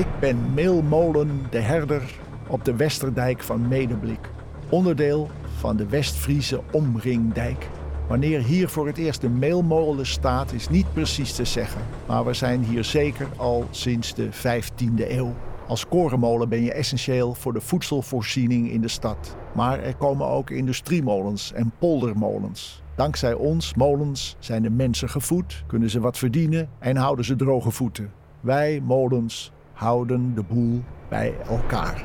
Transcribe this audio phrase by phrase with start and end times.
[0.00, 2.02] Ik ben Meelmolen de Herder
[2.48, 4.30] op de Westerdijk van Medeblik.
[4.68, 7.68] Onderdeel van de West-Friese Omringdijk.
[8.08, 11.80] Wanneer hier voor het eerst een meelmolen staat is niet precies te zeggen.
[12.06, 15.34] Maar we zijn hier zeker al sinds de 15e eeuw.
[15.66, 19.36] Als korenmolen ben je essentieel voor de voedselvoorziening in de stad.
[19.54, 22.82] Maar er komen ook industriemolens en poldermolens.
[22.94, 27.70] Dankzij ons molens zijn de mensen gevoed, kunnen ze wat verdienen en houden ze droge
[27.70, 28.12] voeten.
[28.40, 32.04] Wij molens houden de boel bij elkaar.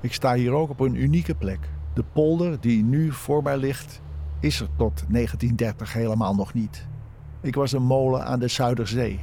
[0.00, 1.58] Ik sta hier ook op een unieke plek.
[1.94, 4.00] De polder die nu voor mij ligt,
[4.40, 6.86] is er tot 1930 helemaal nog niet.
[7.40, 9.20] Ik was een molen aan de Zuiderzee.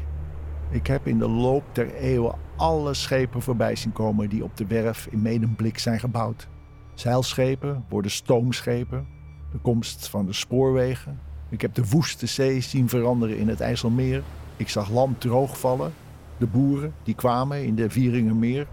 [0.69, 4.67] Ik heb in de loop der eeuwen alle schepen voorbij zien komen die op de
[4.67, 6.47] werf in Medemblik zijn gebouwd.
[6.93, 9.07] Zeilschepen worden stoomschepen,
[9.51, 11.19] de komst van de spoorwegen.
[11.49, 14.23] Ik heb de woeste zee zien veranderen in het IJsselmeer.
[14.57, 15.93] Ik zag land droogvallen.
[16.41, 18.67] De boeren die kwamen in de Vieringermeer.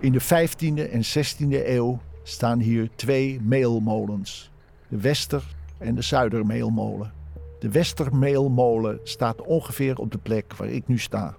[0.00, 4.50] In de 15e en 16e eeuw staan hier twee meelmolens.
[4.88, 7.12] De Wester- en de Zuidermeelmolen.
[7.58, 11.34] De Westermeelmolen staat ongeveer op de plek waar ik nu sta.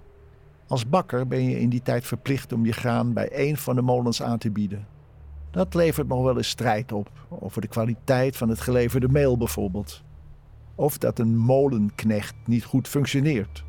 [0.66, 3.82] Als bakker ben je in die tijd verplicht om je graan bij één van de
[3.82, 4.86] molens aan te bieden.
[5.50, 10.02] Dat levert nog wel eens strijd op, over de kwaliteit van het geleverde meel bijvoorbeeld.
[10.74, 13.65] Of dat een molenknecht niet goed functioneert.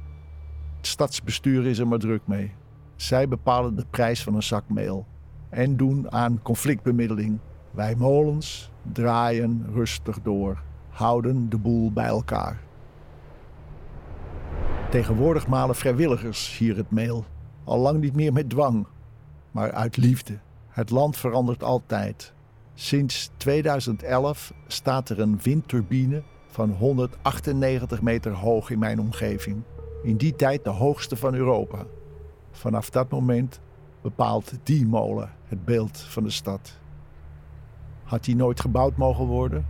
[0.87, 2.51] Stadsbestuur is er maar druk mee.
[2.95, 5.05] Zij bepalen de prijs van een zak meel
[5.49, 7.39] en doen aan conflictbemiddeling.
[7.71, 12.59] Wij molens draaien rustig door, houden de boel bij elkaar.
[14.89, 17.25] Tegenwoordig malen vrijwilligers hier het meel.
[17.63, 18.87] Al lang niet meer met dwang,
[19.51, 20.39] maar uit liefde.
[20.67, 22.33] Het land verandert altijd.
[22.73, 29.63] Sinds 2011 staat er een windturbine van 198 meter hoog in mijn omgeving.
[30.03, 31.85] In die tijd de hoogste van Europa.
[32.51, 33.61] Vanaf dat moment
[34.01, 36.79] bepaalt die molen het beeld van de stad.
[38.03, 39.65] Had die nooit gebouwd mogen worden?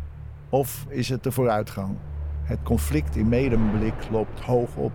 [0.49, 1.97] Of is het de vooruitgang?
[2.43, 4.91] Het conflict in Medemblik loopt hoog op,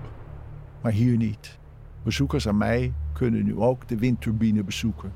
[0.80, 1.58] maar hier niet.
[2.02, 5.12] Bezoekers aan mij kunnen nu ook de windturbine bezoeken.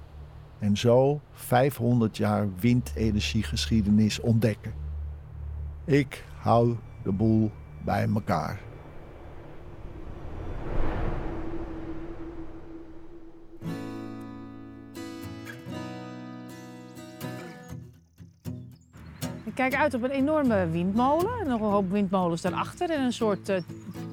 [0.58, 4.72] En zo 500 jaar windenergiegeschiedenis ontdekken.
[5.84, 7.50] Ik hou de boel
[7.84, 8.65] bij elkaar.
[19.56, 21.30] Kijk uit op een enorme windmolen.
[21.40, 22.90] En nog een hoop windmolens daarachter.
[22.90, 23.56] En een soort uh,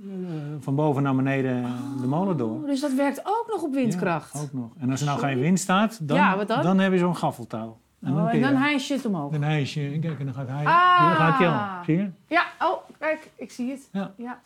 [0.61, 1.63] van boven naar beneden
[2.01, 2.51] de molen door.
[2.61, 4.33] Oh, dus dat werkt ook nog op windkracht.
[4.35, 4.71] Ja, ook nog.
[4.79, 6.63] En als er nou geen wind staat, dan, Ja, dan?
[6.63, 7.79] dan heb je zo'n gaffeltouw.
[8.01, 9.33] En dan, oh, en je- dan hijs je het omhoog.
[9.33, 10.65] Dan hijs je, kijk, en dan gaat hij.
[10.65, 11.17] Ah.
[11.17, 11.85] Gaat hij al.
[11.85, 12.11] Zie je?
[12.27, 13.89] Ja, oh, kijk, ik zie het.
[13.93, 14.13] Ja.
[14.17, 14.39] ja.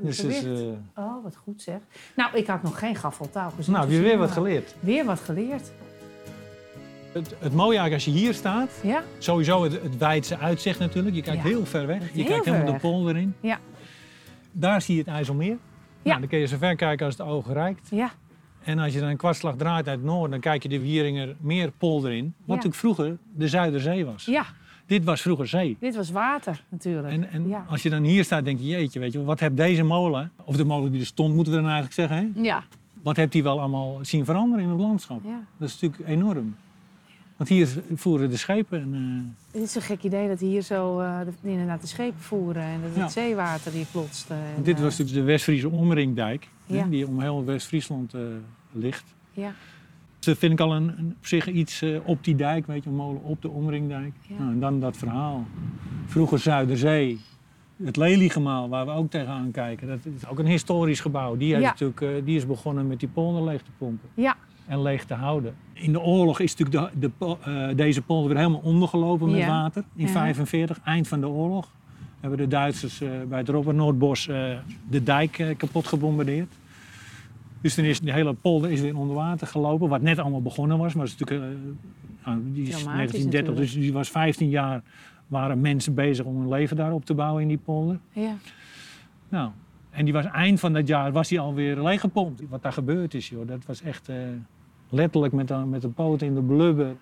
[0.00, 0.52] Dus is, eh,
[0.96, 1.78] Oh, wat goed zeg.
[2.16, 3.72] Nou, ik had nog geen gaffeltouw gezien.
[3.74, 4.74] nou, heb je dus weer wat geleerd.
[4.80, 5.70] Weer wat geleerd.
[7.16, 9.02] Het, het mooie eigenlijk als je hier staat, Ja?
[9.18, 11.14] sowieso het, het wijdse uitzicht natuurlijk.
[11.16, 11.48] Je kijkt Ja.
[11.48, 12.14] heel ver weg.
[12.14, 13.34] Je kijkt helemaal de polder in.
[13.40, 13.58] Ja.
[14.52, 15.48] Daar zie je het IJsselmeer.
[15.48, 15.58] Ja.
[16.02, 17.88] Nou, dan kun je zo ver kijken als het oog reikt.
[17.90, 18.10] Ja.
[18.64, 22.12] En als je dan een kwartslag draait uit het noorden, dan kijk je de Wieringermeerpolder
[22.12, 22.24] in.
[22.24, 22.54] Wat Ja.
[22.54, 24.24] natuurlijk vroeger de Zuiderzee was.
[24.24, 24.44] Ja.
[24.86, 25.76] Dit was vroeger zee.
[25.80, 27.12] Dit was water natuurlijk.
[27.12, 27.64] En, en ja.
[27.68, 30.56] als je dan hier staat, denk je, jeetje, weet je, wat heeft deze molen, of
[30.56, 32.42] de molen die er stond, moeten we dan eigenlijk zeggen, hè?
[32.42, 32.64] ja,
[33.02, 35.20] wat heeft die wel allemaal zien veranderen in het landschap?
[35.24, 35.40] ja.
[35.58, 36.56] Dat is natuurlijk enorm.
[37.36, 38.80] Want hier voeren de schepen.
[38.80, 38.94] En,
[39.52, 40.98] eh, Het is een gek idee dat hier zo
[41.42, 43.08] de, inderdaad de schepen voeren en dat het Ja.
[43.08, 44.30] zeewater hier plotst.
[44.30, 48.14] eh, en, dit was natuurlijk de West-Friese omringdijk, hè, die om heel West-Friesland
[48.72, 49.14] ligt.
[49.32, 49.52] Ja,
[50.18, 52.90] Dus dat vind ik al een, een- op zich iets op die dijk, weet je,
[52.90, 54.12] een molen op de omringdijk.
[54.28, 54.34] Ja.
[54.38, 55.46] Nou, en dan dat verhaal.
[56.06, 57.20] Vroeger Zuiderzee,
[57.82, 59.88] het Leliegemaal, waar we ook tegenaan kijken.
[59.88, 61.36] Dat is ook een historisch gebouw.
[61.36, 61.68] Die, heeft Ja.
[61.78, 65.54] natuurlijk, die is begonnen met die polder leeg te pompen ja, en leeg te houden.
[65.72, 69.46] In de oorlog is natuurlijk de, de, eh, deze polder weer helemaal ondergelopen met Ja.
[69.48, 69.84] water.
[69.94, 70.12] In Ja.
[70.12, 71.70] 45, eind van de oorlog,
[72.20, 74.58] hebben de Duitsers eh, bij het Robert Noordbos eh,
[74.90, 76.52] de dijk kapot gebombardeerd.
[77.60, 80.78] Dus toen is de hele polder is weer onder water gelopen, wat net allemaal begonnen
[80.78, 80.94] was.
[80.94, 81.56] Maar is natuurlijk,
[82.24, 84.82] nou, die is Dramatisch 1930, dus die was 15 jaar
[85.26, 87.98] waren mensen bezig om hun leven daar op te bouwen in die polder.
[88.12, 88.34] ja.
[89.28, 89.50] Nou,
[89.90, 92.42] en die was eind van dat jaar was die alweer leeggepompt.
[92.48, 94.08] Wat daar gebeurd is, joh, dat was echt
[94.88, 96.96] letterlijk met, de- met de poot in de blubber.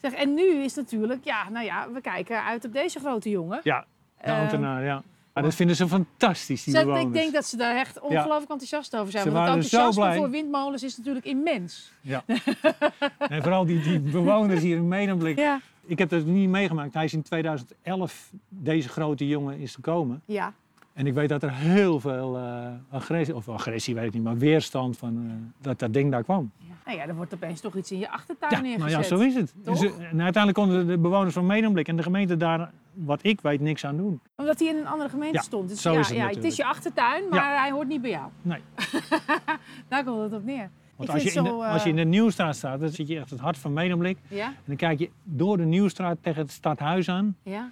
[0.00, 3.60] Zeg, en nu is natuurlijk, ja, nou ja, we kijken uit op deze grote jongen.
[3.62, 3.84] Ja,
[4.20, 5.02] de Eh, ambtenaar, ja.
[5.32, 7.04] Maar dat vinden ze fantastisch, die bewoners.
[7.04, 9.24] ik denk dat ze daar echt ongelooflijk enthousiast over zijn.
[9.24, 11.92] Ze Want het enthousiasme voor windmolens is natuurlijk immens.
[12.00, 12.24] Ja.
[13.18, 15.38] en vooral die, die bewoners hier in Medemblik.
[15.38, 15.60] Ja.
[15.86, 16.94] Ik heb dat niet meegemaakt.
[16.94, 20.22] Hij is in 2011, deze grote jongen, is gekomen.
[20.24, 20.52] Ja,
[20.94, 24.38] En ik weet dat er heel veel eh, agressie, of agressie weet ik niet, maar
[24.38, 26.50] weerstand van eh, dat dat ding daar kwam.
[26.84, 28.90] nou ja, er wordt opeens toch iets in je achtertuin Ja, neergezet.
[28.90, 29.54] nou ja, zo is het.
[29.56, 33.40] Dus, eh, en uiteindelijk konden de bewoners van Medemblik en de gemeente daar, wat ik
[33.40, 34.20] weet, niks aan doen.
[34.36, 35.68] Omdat hij in een andere gemeente Ja, stond.
[35.68, 38.10] Dus zo ja, is het ja, het is je achtertuin, maar hij hoort niet bij
[38.10, 38.30] jou.
[38.42, 38.60] Nee.
[39.88, 40.70] Daar komt het op neer.
[40.96, 43.30] Want als je, zo, de, als je in de Nieuwstraat staat, dan zit je echt
[43.30, 44.18] het hart van Medemblik.
[44.28, 44.46] Ja?
[44.46, 47.36] En dan kijk je door de Nieuwstraat tegen het stadhuis aan.
[47.42, 47.70] Ja?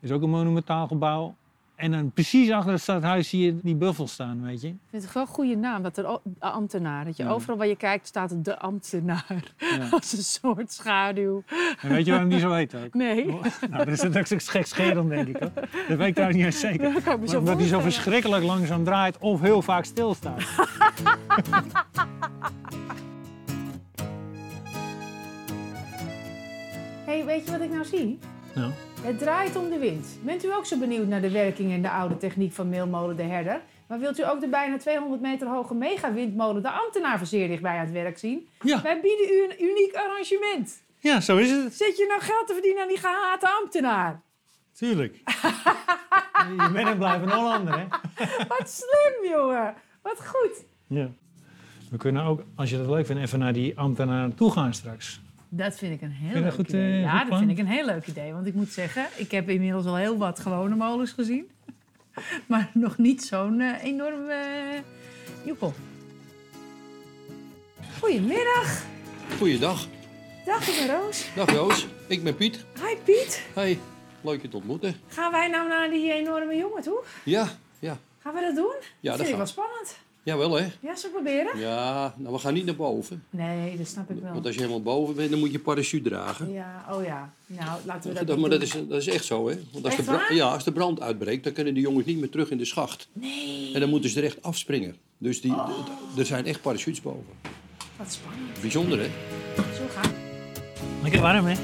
[0.00, 1.34] is ook een monumentaal gebouw.
[1.76, 4.68] En dan precies achter het stadhuis zie je die buffel staan, weet je.
[4.68, 7.04] Ik vind het wel een goede naam, dat er ambtenaar.
[7.04, 7.30] Dat je Ja.
[7.30, 9.54] overal waar je kijkt staat de ambtenaar.
[9.58, 9.88] Ja.
[9.90, 11.42] Als een soort schaduw.
[11.80, 12.94] En weet je waarom die zo heet ook?
[12.94, 13.24] Nee.
[13.70, 15.36] nou, dat is dat is gek scherend, denk ik.
[15.36, 15.50] Hoor.
[15.88, 16.92] Dat weet ik trouwens niet eens zeker.
[16.92, 20.42] Dat kan Maar omdat hij zo verschrikkelijk langzaam draait of heel vaak stilstaat.
[27.04, 28.18] hey, weet je wat ik nou zie?
[28.54, 28.70] Nou,
[29.02, 30.06] Het draait om de wind.
[30.22, 33.22] Bent u ook zo benieuwd naar de werking en de oude techniek van Meelmolen de
[33.22, 33.60] Herder?
[33.86, 37.72] Maar wilt u ook de bijna 200 meter hoge megawindmolen de ambtenaar van zeer dichtbij
[37.78, 38.48] aan het werk zien?
[38.62, 38.82] ja.
[38.82, 40.82] Wij bieden u een uniek arrangement.
[40.98, 41.74] ja, zo is het.
[41.74, 44.20] Zet je nou geld te verdienen aan die gehate ambtenaar?
[44.72, 45.14] Tuurlijk.
[46.48, 47.86] je bent en blijft een Hollander, hè?
[48.58, 49.74] Wat slim, jongen.
[50.02, 50.64] Wat goed.
[50.86, 51.08] Ja.
[51.90, 55.20] We kunnen ook, als je dat leuk vindt, even naar die ambtenaar toe gaan straks.
[55.56, 56.92] Dat vind ik een heel leuk goed, idee.
[56.92, 57.38] eh, ja, dat plan?
[57.38, 58.32] vind ik een heel leuk idee.
[58.32, 61.50] Want ik moet zeggen, ik heb inmiddels al heel wat gewone molens gezien.
[62.46, 64.34] maar nog niet zo'n eh, enorme
[64.74, 65.74] uh, joepel.
[68.00, 68.82] Goedemiddag.
[69.38, 69.86] Goeiedag.
[70.44, 71.26] Dag, ik ben Roos.
[71.34, 71.86] Dag Roos.
[72.06, 72.64] Ik ben Piet.
[72.74, 73.42] Hi Piet.
[73.54, 73.78] Hey,
[74.20, 74.94] leuk je te ontmoeten.
[75.08, 77.02] Gaan wij nou naar die enorme jongen toe?
[77.24, 77.48] Ja,
[77.78, 77.98] ja.
[78.18, 78.74] Gaan we dat doen?
[79.00, 79.98] Ja, dat dat vind ik wel gaan spannend.
[80.24, 80.62] Jawel hè.
[80.80, 81.58] Ja, zullen we proberen?
[81.58, 83.24] Ja, nou we gaan niet naar boven.
[83.30, 84.32] Nee, dat snap ik wel.
[84.32, 86.52] Want als je helemaal boven bent, dan moet je parachute dragen.
[86.52, 87.32] Ja, oh ja.
[87.46, 89.54] Nou, laten we dat, Dat, maar dat is, dat is echt zo hè.
[89.72, 90.34] Want als de, Echt bra- waar?
[90.34, 93.08] ja, als de brand uitbreekt, dan kunnen de jongens niet meer terug in de schacht.
[93.12, 94.96] Nee, En dan moeten ze er echt afspringen.
[95.18, 95.68] Dus die, Oh.
[96.16, 97.24] er zijn echt parachutes boven.
[97.96, 98.60] wat spannend.
[98.60, 99.06] Bijzonder hè.
[99.56, 100.12] Zo gaan.
[101.02, 101.54] Lekker warm, hè?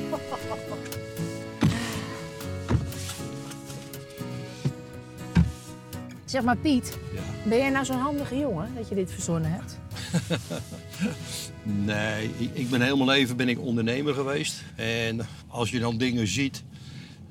[6.31, 7.21] Zeg maar Piet, Ja.
[7.49, 9.79] ben jij nou zo'n handige jongen dat je dit verzonnen hebt?
[11.63, 14.63] Nee, ik, ben heel mijn leven ben ik ondernemer geweest.
[14.77, 16.63] En als je dan dingen ziet,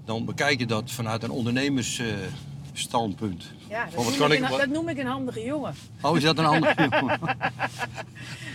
[0.06, 3.52] dan bekijk je dat vanuit een ondernemersstandpunt.
[3.70, 5.74] Ja, dat, noem kan ik een, wat- dat noem ik een handige jongen.
[6.02, 6.90] Oh, is dat een ander?
[7.00, 7.20] jongen?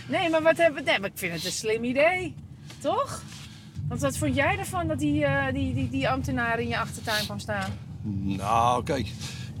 [0.07, 2.33] Nee, maar wat hebben nee, maar ik vind het een slim idee.
[2.79, 3.23] Toch?
[3.87, 7.23] Want wat vond jij ervan dat die, eh, die, die, die ambtenaar in je achtertuin
[7.25, 7.71] kwam staan?
[8.21, 9.07] Nou, kijk.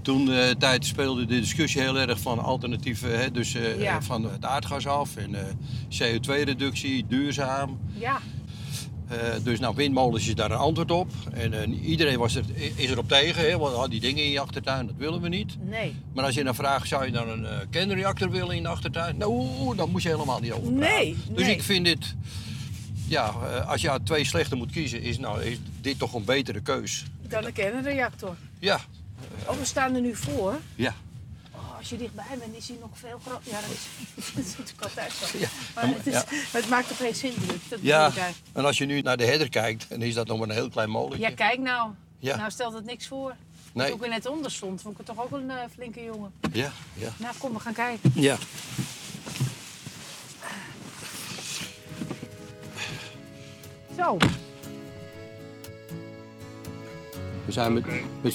[0.05, 3.95] Toen eh tijd speelde de discussie heel erg van alternatieven, hè, dus eh, Ja.
[3.97, 5.43] eh, van het aardgas af en eh,
[5.89, 7.79] CO2-reductie, duurzaam.
[7.93, 8.19] Ja,
[9.43, 11.11] dus nou, windmolens is daar een antwoord op.
[11.33, 12.43] En iedereen was er,
[12.75, 15.57] is erop tegen, hè, want ah, die dingen in je achtertuin, dat willen we niet.
[15.69, 15.95] nee.
[16.13, 19.17] Maar als je dan vraagt, zou je dan een kernreactor willen in de achtertuin?
[19.17, 20.95] Nou, dan moet je helemaal niet over praten.
[20.97, 22.15] Nee, Dus ik vind dit,
[23.07, 23.25] ja,
[23.67, 27.05] als je uit twee slechte moet kiezen, is, nou, is dit toch een betere keus.
[27.27, 28.35] Dan een kernreactor.
[28.59, 28.79] Ja,
[29.47, 30.59] Oh, we staan er nu voor.
[30.75, 30.93] ja.
[31.55, 33.51] Oh, als je dichtbij bent, is hij nog veel groter.
[33.51, 33.85] Ja, dat is,
[34.35, 35.37] dat is natuurlijk altijd zo.
[35.37, 35.47] Ja.
[35.75, 36.23] Maar, het is, Ja.
[36.29, 37.59] maar het maakt toch geen indruk?
[37.69, 38.11] Dat Ja,
[38.53, 40.69] en als je nu naar de herder kijkt, dan is dat nog maar een heel
[40.69, 41.19] klein molentje.
[41.29, 41.91] ja, kijk nou.
[42.19, 42.35] Ja.
[42.35, 43.35] Nou stelt het niks voor.
[43.73, 43.87] Nee.
[43.89, 46.31] Toen ik er net onder stond, vond ik het toch ook een eh, flinke jongen.
[46.51, 47.09] Ja, ja.
[47.17, 48.11] Nou, kom, we gaan kijken.
[48.15, 48.37] Ja.
[53.97, 54.17] Zo.
[57.45, 57.85] We zijn met,
[58.21, 58.33] met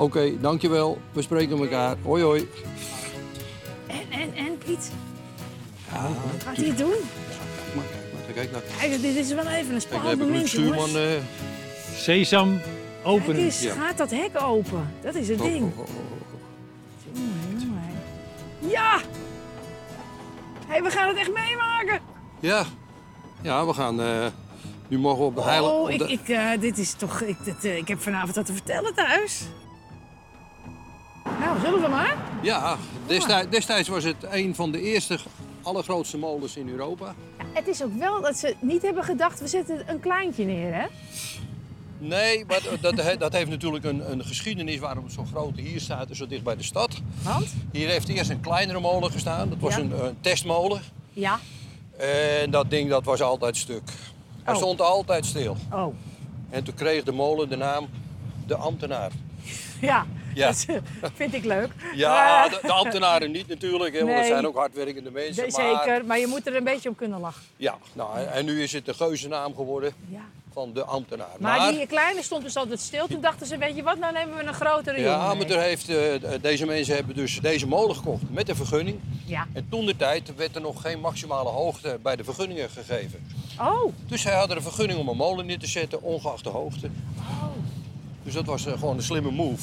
[0.00, 0.98] Oké, dankjewel.
[1.12, 1.96] We spreken elkaar.
[2.02, 2.48] Hoi, hoi.
[3.86, 4.90] En, en, en, Piet?
[5.92, 6.08] Ja,
[6.44, 6.92] Gaat hij het doen?
[6.92, 8.32] kijk maar, kijk maar.
[8.34, 8.62] Kijk nou.
[8.78, 10.96] Kijk, dit is wel even een spannend moment, Stuurman.
[10.96, 11.02] eh,
[11.94, 12.66] Sesam, Kijk
[13.06, 13.36] openen.
[13.42, 13.74] eens, Ja.
[13.74, 14.94] gaat dat hek open?
[15.02, 15.62] Dat is het oh, ding.
[15.72, 15.94] oh, oh, oh.
[17.12, 18.70] Jongen, jongen.
[18.72, 18.96] Ja!
[20.66, 22.00] Hé, hey, we gaan het echt meemaken.
[22.40, 22.64] Ja.
[23.42, 24.00] Ja, we gaan...
[24.00, 24.26] eh,
[24.88, 25.72] nu mogen we op de heilige...
[25.72, 27.20] Oh, op ik, ik, eh, dit is toch...
[27.20, 29.42] Ik, dit, eh, ik heb vanavond wat te vertellen thuis.
[31.50, 32.16] Nou, zullen we maar?
[32.42, 32.76] Ja,
[33.06, 35.18] destijds, destijds was het een van de eerste
[35.62, 37.14] allergrootste molens in Europa.
[37.52, 40.86] Het is ook wel dat ze niet hebben gedacht, we zetten een kleintje neer, hè?
[41.98, 46.08] Nee, maar dat, dat, heeft natuurlijk een, een geschiedenis waarom het zo groot hier staat
[46.08, 47.00] en zo dicht bij de stad.
[47.22, 47.54] Want?
[47.72, 49.48] Hier heeft eerst een kleinere molen gestaan.
[49.48, 49.80] Dat was Ja.
[49.80, 50.80] een, een testmolen.
[51.12, 51.38] Ja.
[51.96, 53.90] En dat ding dat was altijd stuk.
[54.42, 54.60] Hij Oh.
[54.60, 55.56] stond altijd stil.
[55.72, 55.94] Oh.
[56.50, 57.88] En toen kreeg de molen de naam
[58.46, 59.10] De Ambtenaar.
[59.80, 60.46] Ja, Ja.
[60.50, 60.76] dat eh,
[61.14, 61.68] vind ik leuk.
[61.94, 64.30] Ja, Eh, de, de ambtenaren niet natuurlijk, hè, want dat Nee.
[64.30, 65.48] zijn ook hardwerkende mensen.
[65.50, 67.42] de- maar, Zeker, maar je moet er een beetje om kunnen lachen.
[67.56, 70.20] Ja, nou, en- nu is het de geuzennaam geworden Ja.
[70.52, 71.28] van de ambtenaar.
[71.38, 73.06] Maar, die kleine stond dus altijd stil.
[73.06, 75.60] Toen dachten ze, weet je wat, nou nemen we een grotere ja, jongen maar er
[75.62, 75.96] heeft, eh,
[76.40, 79.00] deze mensen hebben dus deze molen gekocht met een vergunning.
[79.26, 79.46] Ja.
[79.52, 83.26] En toen de tijd werd er nog geen maximale hoogte bij de vergunningen gegeven.
[83.60, 86.90] Oh, Dus zij hadden een vergunning om een molen neer te zetten, ongeacht de hoogte.
[87.18, 87.44] oh.
[88.22, 89.62] Dus dat was eh, gewoon een slimme move.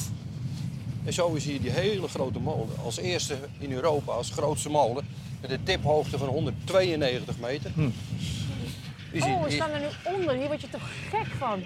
[1.08, 2.68] En zo is hier die hele grote molen.
[2.84, 5.06] Als eerste in Europa, als grootste molen.
[5.40, 7.70] Met een tiphoogte van 192 meter.
[9.10, 9.86] Is Oh, we hier- staan er nu
[10.16, 10.34] onder.
[10.34, 11.62] Hier word je toch gek van.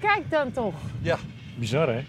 [0.00, 0.74] Kijk dan toch.
[1.02, 1.18] Ja.
[1.58, 2.04] Bizar, hè?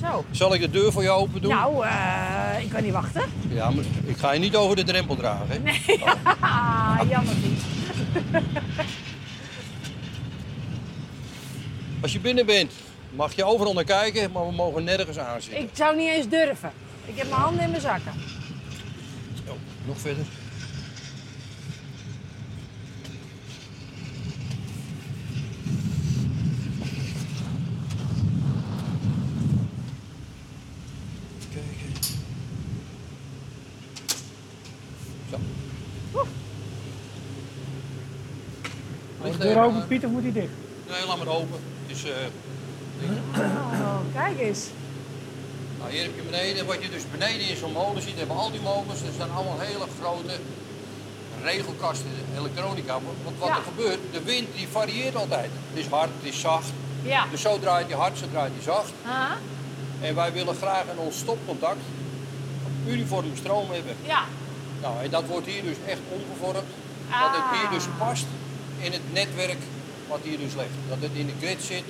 [0.00, 0.24] Zo.
[0.30, 1.50] Zal ik de deur voor je open doen?
[1.50, 3.22] Nou, eh, ik kan niet wachten.
[3.48, 5.46] Ja, maar ik ga je niet over de drempel dragen.
[5.48, 5.58] Hè?
[5.58, 6.02] Nee,
[6.40, 7.62] ah, jammer niet.
[12.02, 12.72] Als je binnen bent,
[13.16, 15.62] mag je overal naar kijken, maar we mogen nergens aanzitten.
[15.62, 16.72] Ik zou niet eens durven.
[17.04, 18.12] Ik heb mijn handen in mijn zakken.
[19.48, 19.54] Oh,
[19.86, 20.24] nog verder.
[35.30, 35.38] Zo.
[39.22, 40.48] Is de deur open, Piet, of moet die dicht?
[40.88, 41.58] Nee, laat maar open.
[41.86, 42.10] Dus, eh,
[44.26, 44.60] kijk eens.
[45.78, 48.50] nou, hier heb je beneden, wat je dus beneden in zo'n molen ziet, hebben al
[48.50, 50.36] die molens, er staan allemaal hele grote
[51.42, 52.92] regelkasten, elektronica.
[53.24, 53.56] Want wat Ja.
[53.56, 55.50] er gebeurt, de wind die varieert altijd.
[55.70, 56.68] Het is hard, het is zacht.
[57.02, 57.26] Ja.
[57.30, 58.92] Dus zo draait hij hard, zo draait hij zacht.
[59.06, 59.30] Ah,
[60.00, 61.80] En wij willen graag in ons stopcontact
[62.86, 63.96] uniforme stroom hebben.
[64.06, 64.22] ja.
[64.82, 66.68] Nou, en dat wordt hier dus echt omgevormd.
[67.10, 68.06] Dat het hier dus Ah.
[68.08, 68.24] past
[68.80, 69.58] in het netwerk
[70.08, 70.76] wat hier dus ligt.
[70.88, 71.82] Dat het in de grid zit.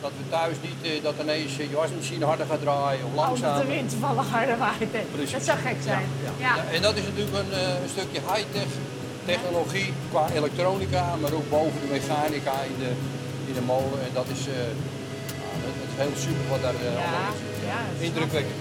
[0.00, 3.16] Dat we thuis niet, eh, dat ineens eh, je wasmachine harder gaat draaien of Oh,
[3.16, 3.60] dat langzaam.
[3.60, 4.92] de wind toevallig harder waait.
[4.98, 5.02] hè.
[5.14, 5.32] Precies.
[5.32, 6.06] Dat zou gek zijn.
[6.26, 6.52] Ja, Ja.
[6.56, 8.70] ja, en dat is natuurlijk een, eh, een stukje high-tech
[9.24, 12.90] technologie qua elektronica, maar ook boven de mechanica in de,
[13.48, 14.00] in de molen.
[14.06, 14.54] En dat is, eh,
[15.40, 17.40] nou, dat, dat is heel super wat daar eh, Ja, allemaal is.
[17.72, 18.60] ja, dat snap Indrukwekkend.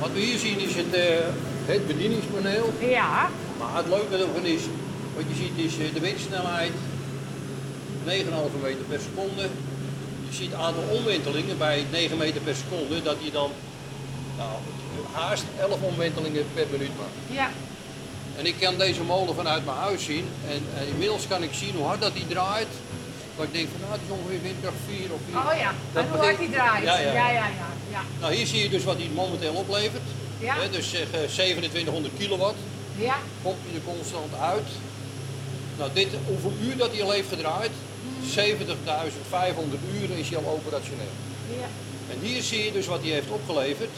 [0.00, 1.02] Wat we hier zien is het, eh,
[1.66, 2.72] het bedieningspaneel.
[2.78, 3.28] Ja.
[3.62, 4.62] Maar het leuke ervan is,
[5.16, 6.72] wat je ziet is eh, de windsnelheid,
[8.06, 9.42] 9,5 meter per seconde.
[10.28, 13.50] Je ziet het aantal omwentelingen bij 9 meter per seconde, dat je dan
[14.36, 14.52] nou,
[15.12, 17.38] haast 11 omwentelingen per minuut maakt.
[17.38, 17.50] Ja.
[18.38, 21.74] En ik kan deze molen vanuit mijn huis zien en, en inmiddels kan ik zien
[21.74, 22.72] hoe hard dat die draait.
[23.36, 25.36] Dat ik denk van nou, het is ongeveer windkracht 4 of 4.
[25.38, 25.72] Oh ja.
[25.92, 26.84] Dat En hoe hard die draait.
[26.84, 27.12] Ja, ja, ja.
[27.12, 27.46] ja, ja.
[27.46, 28.02] ja, ja.
[28.20, 30.02] Nou, hier zie je dus wat hij momenteel oplevert.
[30.38, 30.54] Ja.
[30.70, 32.56] Dus zeg eh, 2700 kilowatt.
[32.96, 33.16] Ja.
[33.42, 34.68] pomp je er constant uit.
[35.78, 37.70] Nou, dit, hoeveel uur dat hij al heeft gedraaid?
[38.36, 38.38] 70.500
[40.02, 41.14] uren is hij al operationeel.
[41.60, 41.66] Ja.
[42.10, 43.90] En hier zie je dus wat hij heeft opgeleverd.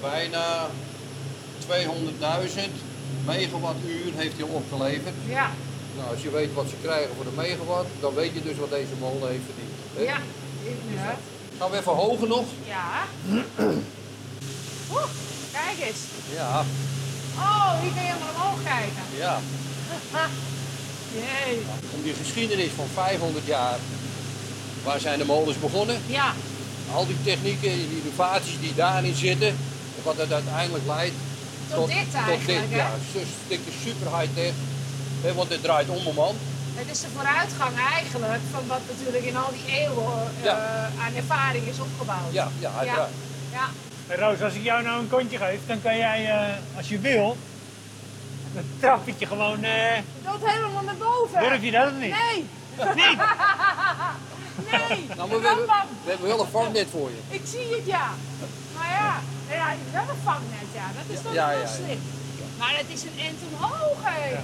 [0.00, 0.66] Bijna
[1.68, 1.68] 200.000
[3.26, 5.14] megawattuur heeft hij al opgeleverd.
[5.28, 5.50] Ja.
[5.96, 8.70] Nou, als je weet wat ze krijgen voor de megawatt, dan weet je dus wat
[8.70, 9.72] deze molen heeft verdiend.
[9.94, 10.02] hè?
[10.02, 10.18] Ja.
[10.64, 11.18] Inderdaad.
[11.58, 12.44] Gaan we even hoger nog?
[12.66, 13.04] Ja.
[14.92, 15.08] Oeh,
[15.52, 15.98] kijk eens.
[16.34, 16.64] Ja,
[17.38, 19.02] Oh, hier kun je maar omhoog kijken.
[19.18, 19.38] ja.
[21.12, 21.62] Jee.
[21.94, 23.76] Om die geschiedenis van 500 jaar
[24.84, 26.02] waar zijn de molens begonnen?
[26.06, 26.32] Ja,
[26.94, 31.14] Al die technieken, die innovaties die daarin zitten, en wat het uiteindelijk leidt
[31.74, 32.76] Tot dit eigenlijk, hè?
[32.76, 34.52] Ja, een stukje super high-tech.
[35.34, 36.36] Want het draait om een man.
[36.74, 40.90] het is de vooruitgang eigenlijk van wat natuurlijk in al die eeuwen eh, Ja.
[41.04, 42.32] aan ervaring is opgebouwd.
[42.32, 43.10] Ja, ja, uiteraard.
[43.52, 43.66] ja.
[44.06, 46.98] Hey, Roos, als ik jou nou een kontje geef, dan kan jij, eh, als je
[46.98, 47.36] wil,
[48.54, 49.62] dan trap ik je gewoon.
[49.64, 49.92] eh,
[50.24, 51.40] Dat helemaal naar boven.
[51.40, 52.14] durf je dat of niet?
[52.14, 52.44] Nee,
[52.94, 53.16] Niet?
[54.70, 55.06] nee.
[55.16, 55.88] Nou, we, ben hebben, bang.
[56.04, 57.34] we hebben wel een vangnet voor je.
[57.36, 58.10] Ik zie het, ja.
[58.76, 59.20] Maar ja,
[59.56, 60.86] ja ik heb wel een vangnet, ja.
[60.96, 61.66] Dat is toch Ja, wel ja, ja.
[61.66, 61.98] slim.
[62.58, 64.28] Maar het is een end omhoog, hé.
[64.30, 64.40] Ja.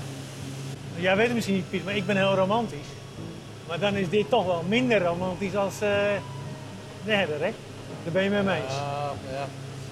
[0.97, 2.87] Jij weet het misschien niet, Piet, maar ik ben heel romantisch.
[3.69, 5.89] Maar dan is dit toch wel minder romantisch als eh,
[7.05, 7.53] de herder, hè?
[8.05, 8.75] Daar ben je met me eens.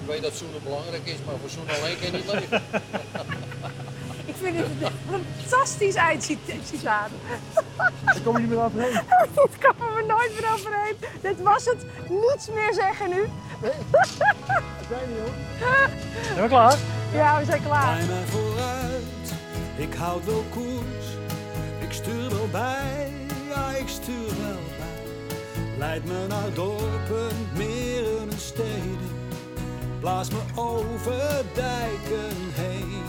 [0.01, 2.61] Ik weet dat zoenen belangrijk is, maar voor zoenen alleen kan je niet leven.
[4.25, 7.09] Ik vind het een fantastisch eindcitaat.
[8.05, 8.93] Daar kom je niet meer overheen.
[9.35, 10.95] Dit komen we nooit meer overheen.
[11.21, 11.85] Dit was het.
[12.09, 13.21] Niets meer zeggen nu.
[14.89, 16.77] Zijn we klaar?
[17.13, 17.97] Ja, we zijn klaar.
[17.97, 19.33] Rij mij vooruit,
[19.75, 21.05] ik houd wel koers.
[21.79, 23.13] Ik stuur wel bij,
[23.49, 25.03] ja ik stuur wel bij.
[25.77, 29.00] Leid me naar dorpen, meren en steden.
[30.01, 33.03] Blaas me over dijken heen.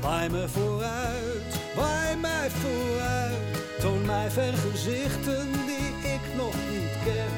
[0.00, 3.78] Waai me vooruit, waai mij vooruit.
[3.80, 7.34] Toon mij vergezichten die ik nog niet ken.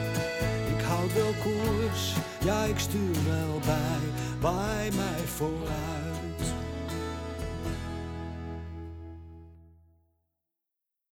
[0.77, 2.15] Ik houd wel koers,
[2.45, 4.03] ja ik stuur wel bij.
[4.41, 6.26] Waai mij vooruit.